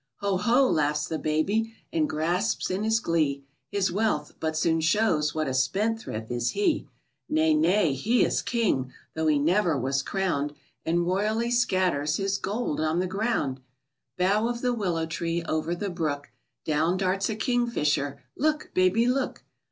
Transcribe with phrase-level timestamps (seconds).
[0.15, 0.67] Ho, ho!
[0.67, 5.53] laughs the baby, and grasps in his glee His wealth, but soon shows what a
[5.53, 6.87] spend thrift is he!
[7.29, 10.55] Nay, nay, he is king, though he never was crowned,
[10.87, 13.61] And royally scatters his gold on the ground!
[14.17, 16.31] Bough of the willow tree Over the brook,
[16.65, 19.43] Down darts a kingfisher, Look, baby, look!